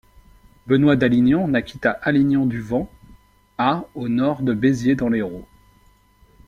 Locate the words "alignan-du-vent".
1.91-2.89